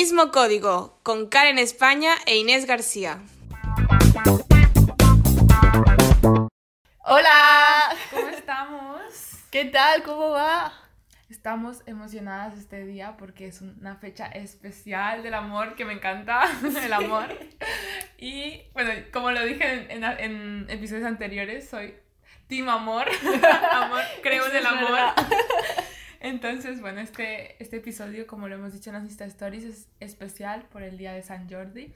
[0.00, 3.18] Mismo código, con Karen España e Inés García.
[7.04, 9.00] Hola, ¿Cómo estamos?
[9.50, 10.04] ¿qué tal?
[10.04, 10.72] ¿Cómo va?
[11.28, 16.44] Estamos emocionadas este día porque es una fecha especial del amor que me encanta,
[16.84, 17.36] el amor.
[18.18, 21.96] Y bueno, como lo dije en, en- en episodios anteriores, soy
[22.46, 23.08] Team Amor.
[23.72, 25.00] amor creo en el Es amor.
[26.20, 30.64] Entonces, bueno, este, este episodio, como lo hemos dicho en las Insta Stories, es especial
[30.72, 31.92] por el día de San Jordi.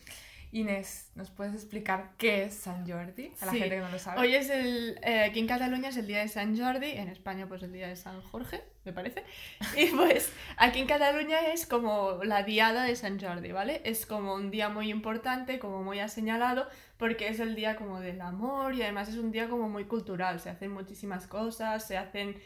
[0.54, 3.32] Inés, ¿nos puedes explicar qué es San Jordi?
[3.40, 3.58] A la Sí.
[3.58, 4.20] gente que no lo sabe.
[4.20, 5.00] Hoy es el.
[5.02, 7.88] eh, aquí en Cataluña es el día de San Jordi, en España, pues el día
[7.88, 9.24] de San Jorge, me parece.
[9.78, 13.80] Y pues aquí en Cataluña es como la diada de San Jordi, ¿vale?
[13.86, 16.68] Es como un día muy importante, como muy señalado,
[16.98, 20.38] porque es el día como del amor y además es un día como muy cultural.
[20.38, 22.36] Se hacen muchísimas cosas, se hacen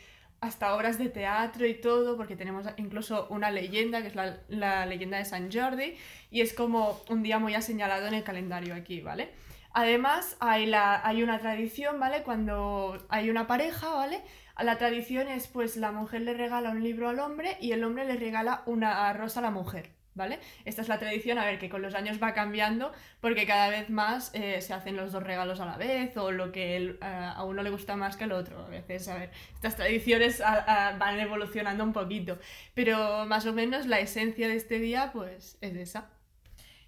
[0.46, 5.18] hasta obras de teatro y todo, porque tenemos incluso una leyenda, que es la, leyenda
[5.18, 5.94] de San Jordi,
[6.30, 9.30] y es como un día muy señalado en el calendario aquí, ¿vale?
[9.72, 12.22] Además, hay, la, hay una tradición, ¿vale?
[12.22, 14.22] Cuando hay una pareja, ¿vale?
[14.58, 18.06] La tradición es, pues, la mujer le regala un libro al hombre y el hombre
[18.06, 20.40] le regala una rosa a la mujer, ¿vale?
[20.64, 23.88] Esta es la tradición, a ver, que con los años va cambiando porque cada vez
[23.90, 27.04] más eh, se hacen los dos regalos a la vez o lo que él, eh,
[27.36, 28.64] a uno le gusta más que al otro.
[28.64, 32.38] A veces, a ver, estas tradiciones a- a- van evolucionando un poquito,
[32.74, 36.10] pero más o menos la esencia de este día, pues, es esa.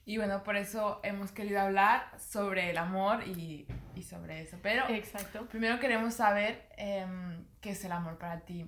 [0.04, 4.56] Y bueno, por eso hemos querido hablar sobre el amor y, y sobre eso.
[4.62, 5.44] Pero Exacto.
[5.50, 8.64] primero queremos saber em, qué es el amor para ti,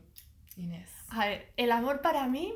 [0.58, 0.90] Inés.
[1.08, 2.52] A ver, el amor para mí,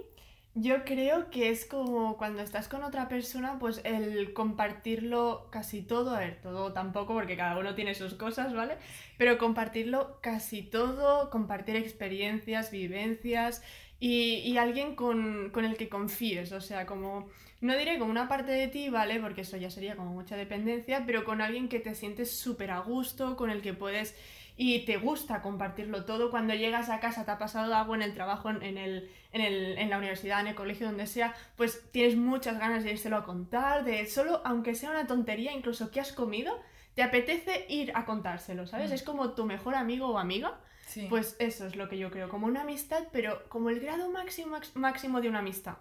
[0.54, 6.14] yo creo que es como cuando estás con otra persona, pues el compartirlo casi todo,
[6.14, 8.76] a ver, todo tampoco, porque cada uno tiene sus cosas, ¿vale?
[9.18, 13.62] Pero compartirlo casi todo, compartir experiencias, vivencias
[13.98, 17.28] y, y alguien con, con el que confíes, o sea, como,
[17.64, 19.18] no diré como una parte de ti, ¿vale?
[19.20, 22.80] Porque eso ya sería como mucha dependencia, pero con alguien que te sientes súper a
[22.80, 24.14] gusto, con el que puedes
[24.56, 26.30] y te gusta compartirlo todo.
[26.30, 29.78] Cuando llegas a casa, te ha pasado algo en el trabajo, en, el, en, el,
[29.78, 33.24] en la universidad, en el colegio, donde sea, pues tienes muchas ganas de írselo a
[33.24, 36.60] contar, de solo, aunque sea una tontería, incluso que has comido,
[36.94, 38.90] te apetece ir a contárselo, ¿sabes?
[38.90, 38.94] Mm.
[38.94, 40.60] Es como tu mejor amigo o amiga.
[40.86, 41.06] Sí.
[41.08, 44.58] Pues eso es lo que yo creo, como una amistad, pero como el grado máximo,
[44.74, 45.78] máximo de una amistad,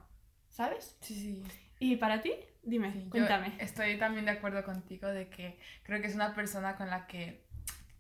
[0.49, 0.97] ¿sabes?
[1.01, 1.43] sí, sí.
[1.83, 2.33] ¿Y para ti?
[2.63, 3.53] Dime, Sí, cuéntame.
[3.59, 7.43] estoy también de acuerdo contigo de que creo que es una persona con la que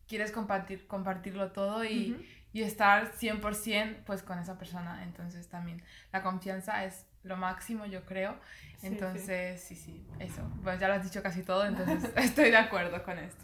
[0.07, 2.15] quieres compartir, compartirlo todo y,
[2.53, 5.03] y estar 100% pues con esa persona.
[5.03, 5.83] Entonces también
[6.13, 8.37] la confianza es lo máximo, yo creo.
[8.77, 8.87] Sí.
[8.87, 10.41] Entonces, sí, sí, eso.
[10.61, 13.43] Bueno, ya lo has dicho casi todo, entonces estoy de acuerdo con esto.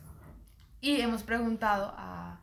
[0.80, 2.40] Y hemos preguntado a,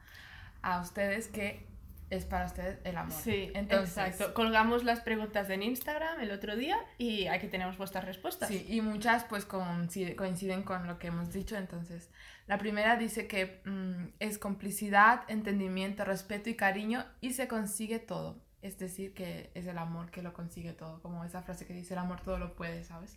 [0.60, 1.66] a ustedes qué
[2.10, 3.12] es para ustedes el amor.
[3.12, 4.32] Sí, entonces, exacto.
[4.34, 8.48] Colgamos las preguntas en Instagram el otro día y aquí tenemos vuestras respuestas.
[8.48, 11.56] Sí, y muchas pues coincide- coinciden con lo que hemos dicho.
[11.56, 12.10] Entonces,
[12.46, 18.38] la primera dice que mm, es complicidad, entendimiento, respeto y cariño y se consigue todo.
[18.62, 21.94] Es decir, que es el amor que lo consigue todo, como esa frase que dice
[21.94, 23.16] el amor todo lo puede, ¿sabes?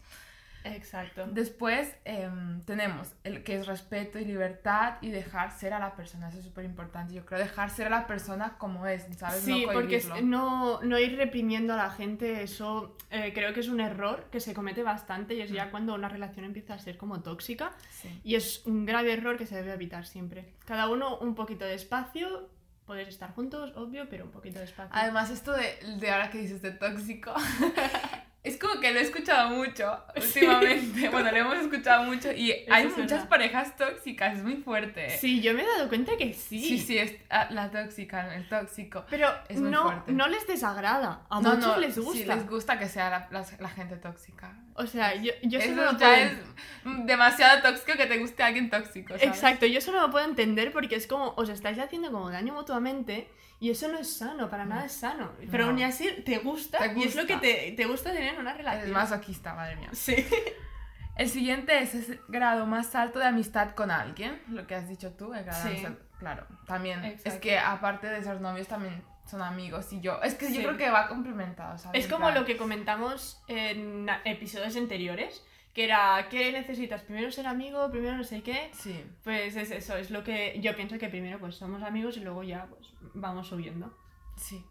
[0.64, 1.25] Exacto.
[1.28, 6.30] Después em, tenemos el que es respeto y libertad y dejar ser a la persona,
[6.30, 7.14] eso es súper importante.
[7.14, 9.42] Yo creo dejar ser a la persona como es, ¿sabes?
[9.42, 13.69] Sí, no porque no, no ir reprimiendo a la gente, eso eh, creo que es
[13.69, 15.72] un error que se comete bastante y es ya Mm.
[15.72, 18.22] cuando una relación empieza a ser como tóxica Sí.
[18.24, 20.53] y es un grave error que se debe evitar siempre.
[20.66, 22.50] Cada uno un poquito de espacio,
[22.86, 24.90] podéis estar juntos, obvio, pero un poquito de espacio.
[24.94, 27.34] Además, esto de, de ahora que dices de tóxico,
[28.42, 31.10] es como que lo he escuchado mucho últimamente.
[31.10, 33.30] Bueno, lo hemos escuchado mucho y hay muchas verdad.
[33.30, 35.10] parejas tóxicas, es muy fuerte.
[35.18, 36.60] Sí, yo me he dado cuenta que sí.
[36.60, 39.04] sí, sí, es ah, la tóxica, el tóxico.
[39.10, 40.12] Pero Es muy no, fuerte.
[40.14, 42.14] no les desagrada, a No, muchos no, les gusta.
[42.18, 44.54] Sí, les gusta que sea la, la- la gente tóxica.
[44.76, 48.44] O sea, yo, yo Eso solo lo ya puedo- es demasiado tóxico que te guste
[48.44, 49.24] alguien tóxico, ¿sabes?
[49.24, 52.54] Exacto, yo eso no lo puedo entender porque es como os estáis haciendo como daño
[52.54, 53.28] mutuamente
[53.59, 55.31] y eso no es sano, para nada es sano.
[55.51, 55.72] Pero No.
[55.72, 57.48] aún así te gusta, Te y es lo que gusta.
[57.48, 58.88] te, te gusta tener en una relación.
[58.88, 59.89] Es masoquista, madre mía.
[59.94, 60.16] Sí.
[61.18, 65.12] El siguiente es ese grado más alto de amistad con alguien, lo que has dicho
[65.12, 65.68] tú, el grado Sí.
[65.69, 67.04] amistad, claro, también.
[67.04, 67.42] Es Exacto.
[67.42, 70.56] que aparte de ser novios también son amigos y yo, es que Sí.
[70.56, 72.06] yo creo que va complementado, ¿sabes?
[72.06, 75.44] Es como lo que comentamos en episodios anteriores,
[75.74, 77.01] que era, ¿qué necesitas?
[77.04, 78.69] Primero ser amigo, primero no sé qué.
[78.74, 82.21] Sí, Pues es eso, es lo que yo pienso que primero pues somos amigos y
[82.21, 83.95] luego ya pues vamos subiendo.
[84.38, 84.63] sí.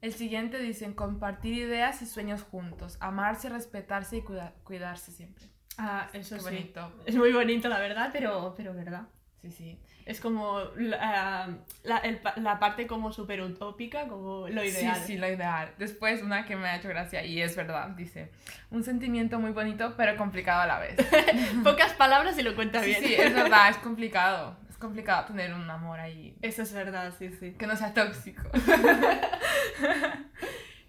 [0.00, 5.46] El siguiente dicen compartir ideas y sueños juntos, amarse, respetarse y cuida- cuidarse siempre.
[5.78, 6.44] Ah, eso Qué sí.
[6.46, 6.92] bonito.
[7.06, 9.08] Es muy bonito, la verdad, pero, pero verdad.
[9.50, 9.78] Sí, sí.
[10.06, 11.48] Es como la,
[11.82, 14.96] la, el la parte como súper utópica, como lo ideal.
[14.96, 15.72] Sí, sí, lo ideal.
[15.78, 18.30] Después una que me ha hecho gracia y es verdad, dice,
[18.70, 20.96] un sentimiento muy bonito pero complicado a la vez.
[21.64, 23.02] Pocas palabras y lo cuenta Sí, bien.
[23.04, 24.56] sí, es verdad, es complicado.
[24.68, 27.52] Es complicado tener un amor ahí Eso es verdad, sí, sí.
[27.52, 28.42] que no sea tóxico.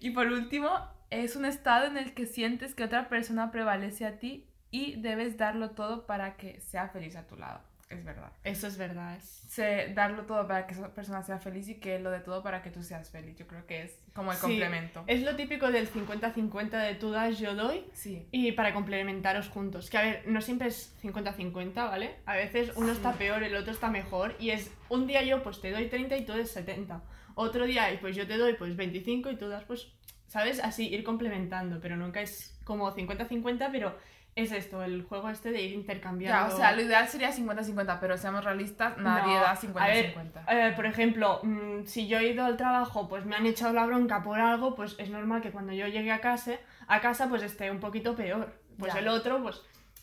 [0.00, 0.70] y por último,
[1.10, 5.36] es un estado en el que sientes que otra persona prevalece a ti y debes
[5.38, 7.60] darlo todo para que sea feliz a tu lado.
[7.88, 8.32] Es verdad.
[8.42, 9.16] Eso es verdad.
[9.20, 12.60] Sé darlo todo para que esa persona sea feliz y que lo de todo para
[12.60, 13.36] que tú seas feliz.
[13.36, 15.04] Yo creo que es como el Sí, complemento.
[15.06, 17.84] Es lo típico del 50-50 de tú das, yo doy.
[17.92, 18.26] Sí.
[18.32, 19.88] Y para complementaros juntos.
[19.88, 22.16] Que a ver, no siempre es 50-50, ¿vale?
[22.26, 24.34] A veces uno está peor, el otro está mejor.
[24.40, 27.02] Y es un día yo pues te doy 30 y tú das 70.
[27.36, 29.92] Otro día pues yo te doy pues 25 y tú das pues,
[30.26, 30.58] ¿sabes?
[30.58, 31.80] Así ir complementando.
[31.80, 33.96] Pero nunca es como 50-50, pero
[34.36, 36.54] es esto, el juego este de ir Ya, intercambiando.
[36.54, 39.54] o sea, lo ideal sería 50-50, pero seamos realistas, nadie No, da a
[39.88, 40.44] ver, 50-50.
[40.48, 43.86] Eh, por ejemplo, mm, si yo he ido al trabajo, pues me han echado la
[43.86, 46.52] bronca por algo, pues es normal que cuando yo llegue a casa,
[46.86, 48.52] a casa pues esté un poquito peor.
[48.78, 49.00] Pues Ya.
[49.00, 49.62] el otro, pues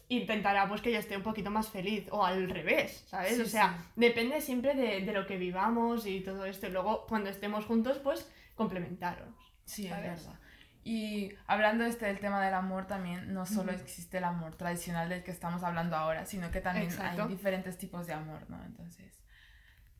[0.09, 3.35] intentará pues que yo esté un poquito más feliz o al revés, ¿sabes?
[3.35, 3.91] Sí, o sea, sí.
[3.95, 6.68] depende siempre de, de lo que vivamos y todo esto.
[6.68, 9.30] Y luego cuando estemos juntos, pues complementaros.
[9.65, 10.39] Sí, es verdad.
[10.85, 15.24] Y hablando este del tema del amor también, no solo existe el amor tradicional del
[15.24, 17.24] que estamos hablando ahora, sino que también Exacto.
[17.24, 18.62] hay diferentes tipos de amor, ¿no?
[18.65, 19.13] Entonces,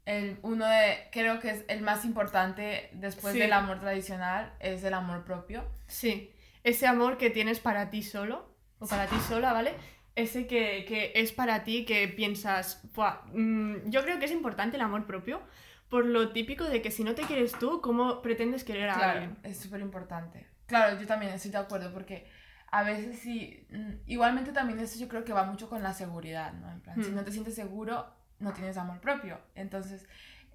[0.06, 3.40] el, uno de, creo que es el más importante después Sí.
[3.40, 5.64] del amor tradicional es el amor propio.
[5.88, 6.34] Sí,
[6.66, 9.74] ese amor que tienes para ti solo o para ti sola, ¿vale?
[10.16, 14.76] Ese que, que es para ti, que piensas, "Buah, mm, yo creo que es importante
[14.76, 15.42] el amor propio
[15.90, 19.12] por lo típico de que si no te quieres tú, ¿cómo pretendes querer a Claro,
[19.22, 19.38] alguien?
[19.44, 20.46] es súper importante.
[20.74, 22.28] Claro, yo también estoy de acuerdo porque
[22.72, 26.54] a veces sí, mm, igualmente también eso yo creo que va mucho con la seguridad,
[26.54, 26.72] ¿no?
[26.72, 27.16] En plan, si Hmm.
[27.16, 29.40] no te sientes seguro, no tienes amor propio.
[29.54, 30.08] Entonces,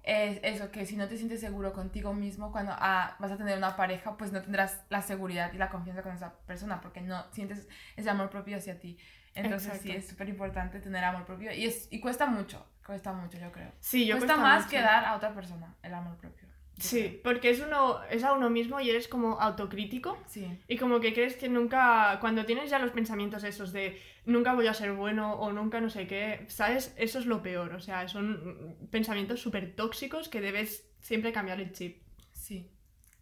[0.03, 3.57] es eso, que si no te sientes seguro contigo mismo, cuando ah, vas a tener
[3.57, 7.25] una pareja, pues no tendrás la seguridad y la confianza con esa persona porque no
[7.31, 8.97] sientes ese amor propio hacia ti.
[9.35, 9.99] Entonces sí, Exacto.
[9.99, 13.71] es súper importante tener amor propio y, es, y cuesta mucho, cuesta mucho yo creo.
[13.79, 14.71] Sí, yo cuesta, cuesta más mucho.
[14.71, 16.48] que dar a otra persona el amor propio.
[16.79, 20.17] Sí, porque es uno, es a uno mismo y eres como autocrítico.
[20.27, 20.47] Sí.
[20.67, 24.67] Y como que crees que nunca, cuando tienes ya los pensamientos esos de nunca voy
[24.67, 26.93] a ser bueno o nunca no sé qué, ¿sabes?
[26.97, 31.71] Eso es lo peor, o sea, son pensamientos súper tóxicos que debes siempre cambiar el
[31.71, 32.01] chip.
[32.31, 32.71] Sí,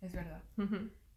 [0.01, 0.43] es verdad.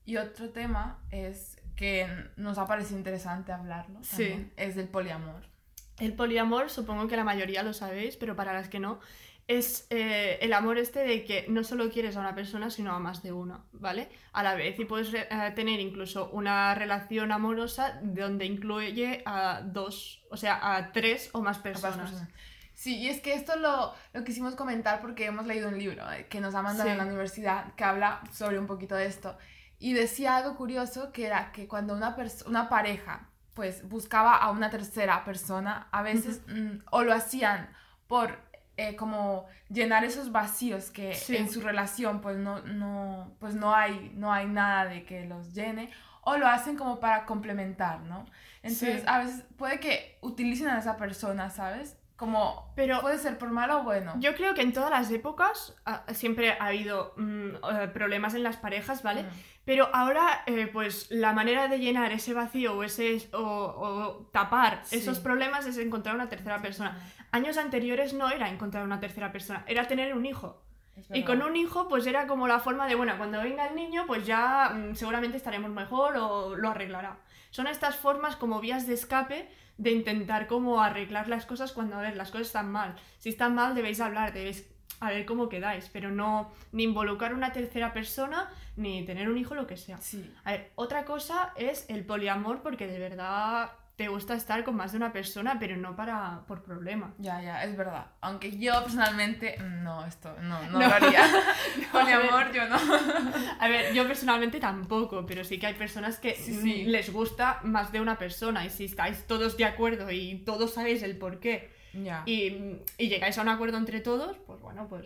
[0.04, 2.06] Y otro tema es que
[2.36, 4.02] nos ha parecido interesante hablarlo.
[4.02, 4.50] Sí.
[4.56, 5.49] Es del poliamor.
[6.00, 9.00] El poliamor, supongo que la mayoría lo sabéis, pero para las que no,
[9.48, 12.98] es eh, el amor este de que no solo quieres a una persona, sino a
[13.00, 14.08] más de una, ¿vale?
[14.32, 14.78] A la vez.
[14.78, 20.76] Y puedes re- eh, tener incluso una relación amorosa donde incluye a dos, o sea,
[20.76, 22.12] a tres o más personas.
[22.74, 26.26] Sí, y es que esto lo, lo quisimos comentar porque hemos leído un libro eh,
[26.30, 26.92] que nos ha mandado Sí.
[26.92, 29.36] en la universidad que habla sobre un poquito de esto.
[29.80, 32.16] Y decía algo curioso que era que cuando una,
[32.46, 33.29] una pareja
[33.60, 37.68] pues buscaba a una tercera persona, a veces mm, o lo hacían
[38.06, 38.38] por
[38.78, 41.36] eh, como llenar esos vacíos que Sí.
[41.36, 45.52] en su relación pues no, no, pues no hay, no hay nada de que los
[45.52, 45.90] llene,
[46.22, 48.24] o lo hacen como para complementar, ¿no?
[48.62, 49.06] Entonces Sí.
[49.06, 51.98] a veces puede que utilicen a esa persona, ¿sabes?
[52.20, 54.12] Como Pero puede ser por malo o bueno.
[54.18, 58.42] yo creo que en todas las épocas ah, siempre ha habido mm, eh, problemas en
[58.42, 59.22] las parejas, ¿vale?
[59.22, 59.26] Mm.
[59.64, 64.80] Pero ahora, eh, pues la manera de llenar ese vacío o, ese, o, o tapar
[64.84, 64.96] Sí.
[64.96, 66.98] esos problemas es encontrar una tercera persona.
[67.30, 70.60] Años anteriores no era encontrar una tercera persona, era tener un hijo.
[71.12, 74.04] Y con un hijo, pues era como la forma de, bueno, cuando venga el niño,
[74.06, 77.18] pues ya mm, seguramente estaremos mejor o lo arreglará.
[77.50, 82.02] Son estas formas como vías de escape de intentar como arreglar las cosas cuando, a
[82.02, 82.94] ver, las cosas están mal.
[83.18, 84.68] Si están mal, debéis hablar, debéis
[85.00, 89.54] a ver cómo quedáis, pero no ni involucrar una tercera persona, ni tener un hijo,
[89.54, 89.96] lo que sea.
[89.98, 94.76] Sí, A ver, otra cosa es el poliamor, porque de verdad te gusta estar con
[94.76, 97.12] más de una persona, pero no para por problema.
[97.18, 98.06] ya, ya, es verdad.
[98.22, 100.88] Aunque yo personalmente, no, esto, no, no, No.
[100.88, 101.20] lo haría.
[101.82, 102.76] No, Con mi amor, yo no.
[103.60, 106.84] A ver, yo personalmente tampoco, pero sí que hay personas que Sí, sí.
[106.86, 110.72] mm, les gusta más de una persona y si estáis todos de acuerdo y todos
[110.72, 112.22] sabéis el por qué Ya.
[112.24, 115.04] y, y llegáis a un acuerdo entre todos, pues bueno, pues...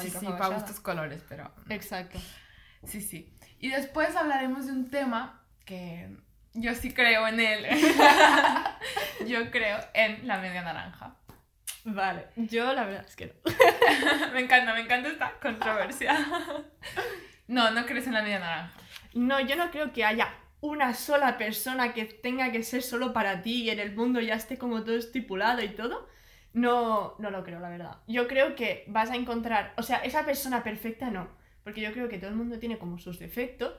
[0.00, 1.52] sí, sí, para gustos colores, pero...
[1.68, 2.18] Exacto.
[2.84, 3.30] Sí, sí.
[3.58, 6.16] Y después hablaremos de un tema que
[6.54, 7.66] yo sí creo en él.
[9.26, 11.16] yo creo en la media naranja.
[11.84, 14.32] Vale, yo la verdad es que no.
[14.34, 16.14] me encanta, me encanta esta controversia.
[17.48, 18.72] no, no crees en la media naranja.
[19.14, 23.42] No, yo no creo que haya una sola persona que tenga que ser solo para
[23.42, 26.08] ti y en el mundo ya esté como todo estipulado y todo.
[26.52, 27.98] No, no lo creo, la verdad.
[28.08, 31.28] Yo creo que vas a encontrar, o sea, esa persona perfecta no,
[31.62, 33.72] porque yo creo que todo el mundo tiene como sus defectos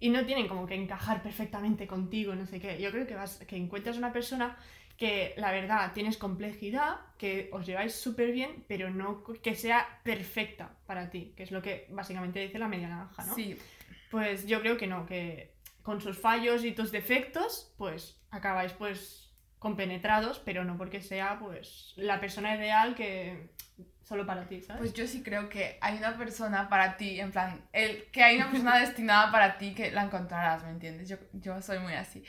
[0.00, 2.80] y no tienen como que encajar perfectamente contigo, no sé qué.
[2.80, 4.56] Yo creo que vas, que encuentras una persona
[4.96, 10.76] que la verdad tienes complejidad, que os lleváis súper bien, pero no que sea perfecta
[10.86, 13.34] para ti, que es lo que básicamente dice la media naranja, ¿no?
[13.34, 13.56] Sí,
[14.10, 19.23] Pues yo creo que no, que con sus fallos y tus defectos, pues acabáis pues
[19.64, 23.48] compenetrados, pero no porque sea pues la persona ideal que
[24.02, 24.78] solo para ti, ¿sabes?
[24.80, 28.36] Pues yo sí creo que hay una persona para ti, en plan, el, que hay
[28.36, 31.08] una persona destinada para ti que la encontrarás, ¿me entiendes?
[31.08, 32.22] Yo, yo soy muy así.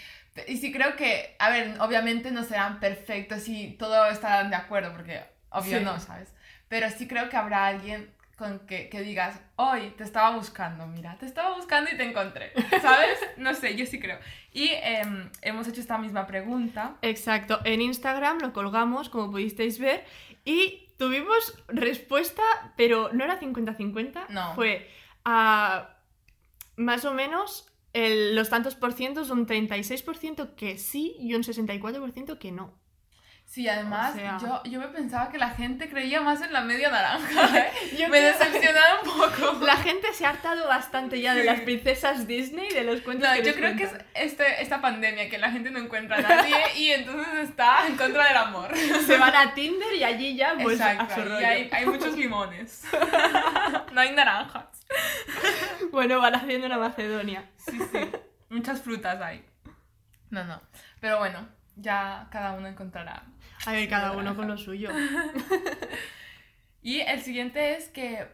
[0.47, 4.93] Y sí creo que, a ver, obviamente no serán perfectos y todo estarán de acuerdo,
[4.93, 5.83] porque obvio Sí.
[5.83, 6.33] no, ¿sabes?
[6.69, 11.17] Pero sí creo que habrá alguien con que, que digas, hoy te estaba buscando, mira,
[11.17, 12.51] te estaba buscando y te encontré,
[12.81, 13.17] ¿sabes?
[13.37, 14.19] No sé, yo sí creo.
[14.51, 16.97] Y em, hemos hecho esta misma pregunta.
[17.01, 20.03] Exacto, en Instagram lo colgamos, como pudisteis ver,
[20.43, 22.43] y tuvimos respuesta,
[22.77, 24.53] pero no era 50-50, No.
[24.55, 24.89] fue
[25.23, 25.97] a
[26.75, 32.37] más o menos el- los tantos por cientos, un 36% que sí y un 64%
[32.37, 32.73] que no.
[33.45, 36.61] Sí, además, O sea- yo, yo me pensaba que la gente creía más en la
[36.61, 37.57] media naranja.
[37.57, 37.71] ¿eh?
[37.97, 39.59] Yo me decepcionaron un poco.
[39.65, 41.47] La gente se ha hartado bastante ya de Sí.
[41.47, 45.29] las princesas Disney, de los cuentos No, que yo creo que es este, esta pandemia
[45.29, 48.75] que la gente no encuentra a nadie y entonces está en contra del amor.
[48.75, 52.83] Se van a Tinder y allí ya pues Exacto, y hay, hay muchos limones.
[53.93, 54.65] no hay naranjas.
[55.91, 57.45] Bueno, van haciendo una Macedonia.
[57.57, 57.99] Sí, sí.
[58.49, 59.45] Muchas frutas hay.
[60.29, 60.61] No, no.
[60.99, 63.23] Pero bueno, ya cada uno encontrará.
[63.65, 64.89] A ver, cada uno con lo suyo.
[66.81, 68.27] Y el siguiente es que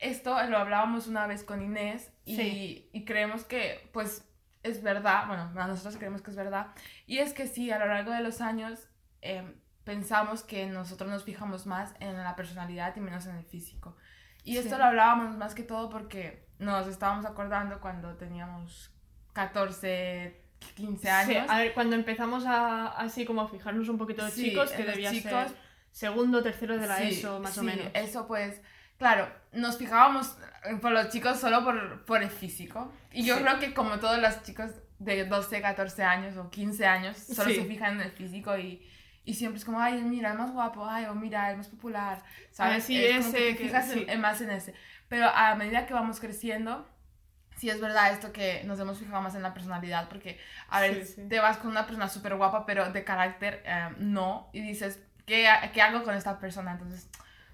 [0.00, 2.90] esto lo hablábamos una vez con Inés y, Sí.
[2.92, 4.28] y creemos que pues
[4.64, 6.68] es verdad, bueno, a nosotros creemos que es verdad,
[7.06, 8.88] y es que sí, a lo largo de los años
[9.20, 13.96] em, pensamos que nosotros nos fijamos más en la personalidad y menos en el físico.
[14.42, 18.92] Y esto lo hablábamos más que todo porque nos estábamos acordando cuando teníamos
[19.32, 20.41] 14,
[20.74, 21.46] 15 Sí, años.
[21.50, 24.76] a ver, cuando empezamos a así como a fijarnos un poquito de Sí, chicos, en
[24.76, 25.56] que debía chicos, ser
[25.90, 27.86] segundo, tercero de la Sí, ESO, más o sí, menos.
[27.94, 28.60] Eso pues,
[28.98, 30.36] claro, nos fijábamos
[30.80, 32.92] por los chicos solo por, por el físico.
[33.12, 33.42] Y yo Sí.
[33.42, 37.56] creo que como todos los chicos de 12, 14 años o 15 años, solo Sí.
[37.56, 38.86] se fijan en el físico y,
[39.24, 42.22] y siempre es como, ay, mira, el más guapo, ay, o mira, el más popular,
[42.52, 42.84] ¿sabes?
[42.84, 44.04] Ah, sí, es como ese que te que- fijas en- sí.
[44.08, 44.74] en más en ese.
[45.08, 46.88] Pero a medida que vamos creciendo,
[47.56, 51.04] sí es verdad esto que nos hemos fijado más en la personalidad, porque, a ver,
[51.06, 51.28] Sí, sí.
[51.28, 55.48] te vas con una persona súper guapa, pero de carácter eh, no, y dices, ¿qué,
[55.72, 56.72] ¿qué hago con esta persona?
[56.72, 57.08] Entonces,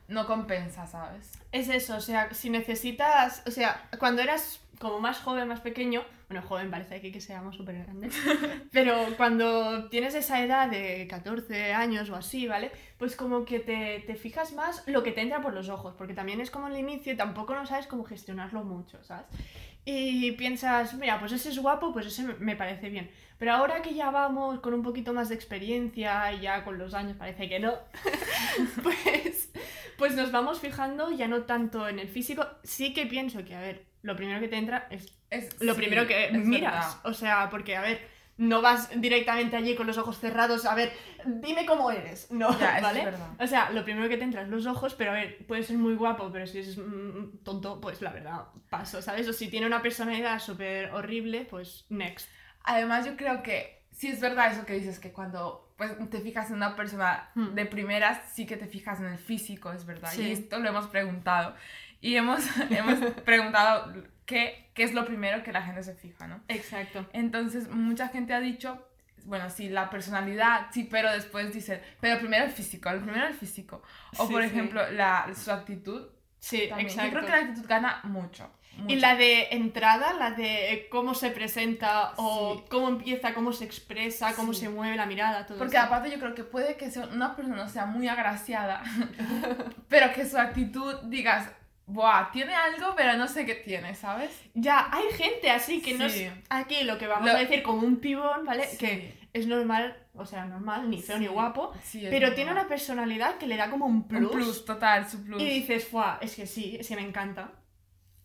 [0.09, 1.33] no compensa, ¿sabes?
[1.52, 6.02] Es eso, o sea, si necesitas, o sea, cuando eras como más joven, más pequeño,
[6.28, 8.14] bueno, joven parece aquí que seamos súper grandes,
[8.73, 12.71] pero cuando tienes esa edad de 14 años o así, ¿vale?
[12.97, 16.14] Pues como que te, te fijas más lo que te entra por los ojos, porque
[16.14, 19.26] también es como el inicio y tampoco no sabes cómo gestionarlo mucho, ¿sabes?
[19.90, 23.11] Y piensas, mira, pues ese es guapo, pues ese me- parece bien.
[23.38, 26.92] Pero ahora que ya vamos con un poquito más de experiencia y ya con los
[26.92, 27.73] años parece que no,
[28.83, 29.50] pues,
[29.97, 32.47] pues nos vamos fijando ya no tanto en el físico.
[32.62, 35.80] Sí que pienso que, a ver, lo primero que te entra es Es, lo sí,
[35.80, 36.73] primero que miras.
[36.73, 37.00] verdad.
[37.04, 38.00] O sea, porque, a ver,
[38.38, 40.92] no vas directamente allí con los ojos cerrados a ver,
[41.26, 42.30] dime cómo eres.
[42.30, 42.99] No, Ya, eso ¿vale?
[43.00, 43.28] es verdad.
[43.38, 45.76] O sea, lo primero que te entra es los ojos, pero a ver, puede ser
[45.76, 49.28] muy guapo, pero si es mm, tonto, pues la verdad, paso, ¿sabes?
[49.28, 52.28] O si tiene una personalidad súper horrible, pues next.
[52.64, 56.49] Además, yo creo que sí es verdad eso que dices, que cuando pues, te fijas
[56.50, 57.54] en una persona Hmm.
[57.54, 60.11] de primeras, sí que te fijas en el físico, es verdad.
[60.12, 60.23] Sí.
[60.23, 61.54] Y esto lo hemos preguntado.
[62.00, 62.40] Y hemos,
[62.71, 63.92] hemos preguntado
[64.28, 66.40] qué, qué es lo primero que la gente se fija, ¿no?
[66.49, 67.06] Exacto.
[67.14, 68.87] Entonces, mucha gente ha dicho,
[69.25, 73.35] bueno, sí, la personalidad, sí, pero después dicen, pero primero el físico, el primero el
[73.35, 73.82] físico.
[74.18, 74.49] O, Sí, por sí.
[74.49, 76.08] ejemplo, la, su actitud.
[76.38, 76.88] Sí, También.
[76.90, 77.06] exacto.
[77.06, 78.50] Yo creo que la actitud gana mucho.
[78.76, 78.97] Y mucho.
[79.00, 82.64] la de entrada, la de cómo se presenta o Sí.
[82.70, 84.61] cómo empieza, cómo se expresa, cómo Sí.
[84.61, 85.87] se mueve la mirada, todo Porque eso.
[85.87, 88.82] aparte yo creo que puede que sea una persona sea muy agraciada,
[89.88, 91.50] pero que su actitud digas,
[91.90, 94.30] Buah, tiene algo, pero no sé qué tiene, ¿sabes?
[94.54, 96.25] Ya, hay gente así que no Sí.
[96.25, 98.66] es aquí lo que vamos Lo- a decir como un pibón, ¿vale?
[98.66, 98.76] Sí.
[98.76, 101.33] Que es normal, o sea, normal, ni feo ni Sí.
[101.33, 104.23] guapo, Sí, es pero tiene una personalidad que le da como un plus.
[104.30, 105.40] Un plus, total, su plus.
[105.40, 106.18] Y dices, ¡fuah!
[106.21, 107.52] Es que sí, es que me encanta.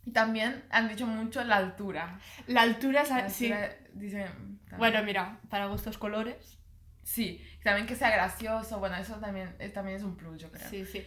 [0.05, 2.19] Y también han dicho mucho la altura.
[2.47, 3.09] La altura es.
[3.09, 3.49] La sí.
[3.49, 4.77] altura, dicen, también.
[4.77, 6.59] Bueno, mira, para gustos colores.
[7.03, 10.69] Sí, también que sea gracioso, bueno, eso también, eh, también es un plus, yo creo.
[10.69, 11.05] Sí, sí.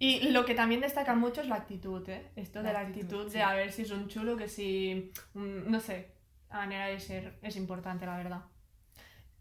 [0.00, 2.30] Y lo que también destaca mucho es la actitud, ¿eh?
[2.36, 3.38] Esto de La la actitud, actitud, de sí.
[3.40, 5.10] a ver si es un chulo, que si.
[5.34, 6.12] mm, no sé.
[6.50, 8.42] La manera de ser es importante, la verdad.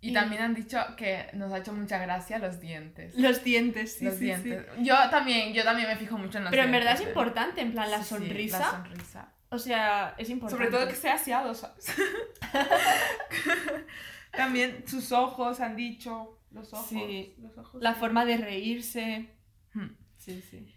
[0.02, 3.16] Y, Y- también han dicho que nos ha hecho mucha gracia los dientes.
[3.16, 4.66] Los dientes, sí, los sí, dientes.
[4.76, 4.84] sí.
[4.84, 6.86] Yo también, yo también me fijo mucho en los Pero en dientes.
[6.88, 7.10] verdad es eh.
[7.10, 8.60] importante, en plan, la sonrisa.
[8.60, 9.34] la sonrisa.
[9.50, 10.66] O sea, es importante.
[10.66, 11.96] Sobre todo que sea aseado, ¿sabes?
[14.32, 16.40] también sus ojos han dicho.
[16.52, 16.88] Los ojos.
[16.90, 17.36] Sí.
[17.40, 17.82] Los ojos.
[17.82, 19.30] La forma de reírse.
[19.74, 19.88] Hmm.
[20.28, 20.74] Sí, sí.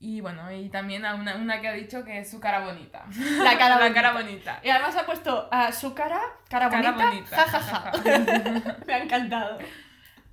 [0.00, 3.04] Y bueno, y también a una, una que ha dicho que es su cara bonita.
[3.42, 3.94] La cara La bonita.
[3.94, 4.60] cara bonita.
[4.64, 7.60] Y además ha puesto a su cara, cara, Cara bonita, bonita, ja.
[7.60, 7.92] ja,
[8.86, 9.58] Me ha encantado.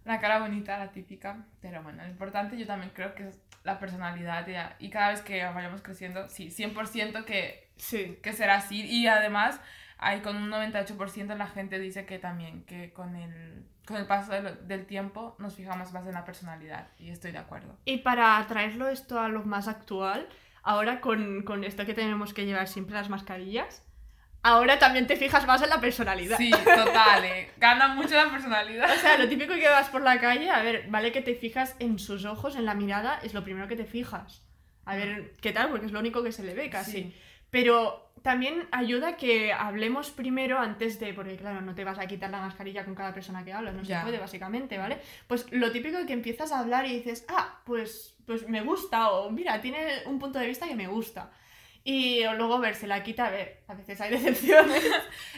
[0.05, 1.37] La cara bonita, la típica.
[1.61, 4.47] Pero bueno, lo importante yo también creo que es la personalidad
[4.79, 8.17] y, y cada vez que vayamos creciendo, sí, 100% que, Sí.
[8.23, 8.81] que será así.
[8.85, 9.59] Y además,
[10.01, 14.31] hay con un 98% la gente dice que también, que con el, con el paso
[14.33, 16.87] del, del tiempo nos fijamos más en la personalidad.
[16.97, 17.77] Y estoy de acuerdo.
[17.85, 20.27] Y para traerlo esto a lo más actual,
[20.63, 23.83] ahora con, con esto que tenemos que llevar siempre las mascarillas,
[24.41, 26.37] ahora también te fijas más en la personalidad.
[26.37, 27.51] Sí, total, eh.
[27.57, 28.91] Gana mucho la personalidad.
[28.91, 31.75] O sea, lo típico que vas por la calle, a ver, vale que te fijas
[31.77, 34.41] en sus ojos, en la mirada, es lo primero que te fijas.
[34.85, 35.69] A ver, ¿qué tal?
[35.69, 36.91] Porque es lo único que se le ve casi.
[36.91, 37.15] Sí.
[37.51, 42.29] Pero también ayuda que hablemos primero antes de, porque claro, no te vas a quitar
[42.29, 43.99] la mascarilla con cada persona que hablas, no Ya.
[43.99, 44.99] se puede básicamente, ¿vale?
[45.27, 49.11] Pues lo típico de que empiezas a hablar y dices, ah, pues, pues me gusta,
[49.11, 51.31] o mira, tiene un punto de vista que me gusta.
[51.83, 54.83] Y luego ver, se la quita, a ver, a veces hay decepciones.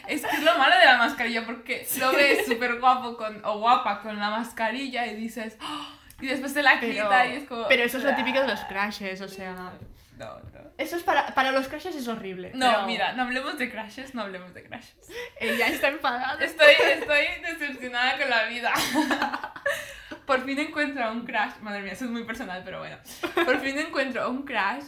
[0.06, 3.58] Es que es lo malo de la mascarilla, porque lo ves súper guapo con, o
[3.60, 5.86] guapa con la mascarilla y dices, "Oh",
[6.22, 7.66] y después se la Pero, quita y es como...
[7.66, 9.72] pero eso es lo típico de los crashes, o sea...
[10.16, 10.70] No, no.
[10.78, 12.52] Eso es para, para los crashes es horrible.
[12.54, 14.96] No, pero mira, no hablemos de crashes, no hablemos de crashes.
[15.40, 16.42] Ella está enfadada.
[16.44, 18.72] Estoy, estoy decepcionada con la vida.
[20.26, 21.58] Por fin encuentro a un crash.
[21.60, 22.96] Madre mía, eso es muy personal, pero bueno.
[23.34, 24.84] Por fin encuentro a un crash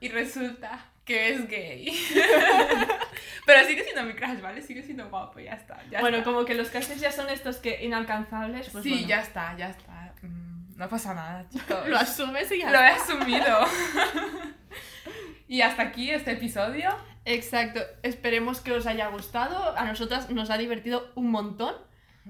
[0.00, 1.86] y resulta que es gay.
[3.46, 4.60] Pero sigue siendo mi crash, ¿vale?
[4.60, 5.78] Sigue siendo guapo, ya está.
[5.88, 6.30] Ya bueno, está.
[6.30, 9.70] como que los crashes ya son estos que inalcanzables, pues sí, bueno, ya está, ya
[9.70, 9.95] está.
[10.76, 11.76] No pasa nada, chicos.
[11.88, 13.66] lo asumes y ya Lo he asumido.
[15.48, 16.90] y hasta aquí este episodio.
[17.24, 17.80] Exacto.
[18.02, 19.76] Esperemos que os haya gustado.
[19.76, 21.74] A nosotras nos ha divertido un montón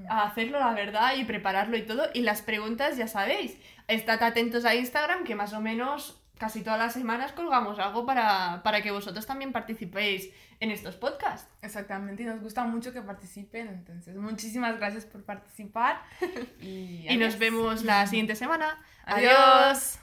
[0.09, 2.09] a hacerlo, la verdad, y prepararlo y todo.
[2.14, 3.56] Y las preguntas, ya sabéis,
[3.88, 8.62] estad atentos a Instagram, que más o menos casi todas las semanas colgamos algo para,
[8.62, 11.49] para que vosotros también participéis en estos podcasts.
[11.62, 16.03] Exactamente, y nos gusta mucho que participen, entonces muchísimas gracias por participar
[16.61, 18.79] y, Y nos vemos la siguiente semana.
[19.05, 19.99] Adiós.